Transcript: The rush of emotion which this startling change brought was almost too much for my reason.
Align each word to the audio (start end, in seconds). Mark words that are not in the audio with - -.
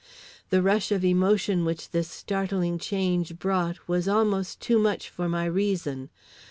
The 0.49 0.63
rush 0.63 0.91
of 0.91 1.05
emotion 1.05 1.63
which 1.63 1.91
this 1.91 2.07
startling 2.09 2.79
change 2.79 3.37
brought 3.37 3.87
was 3.87 4.07
almost 4.07 4.59
too 4.59 4.79
much 4.79 5.09
for 5.11 5.29
my 5.29 5.45
reason. 5.45 6.09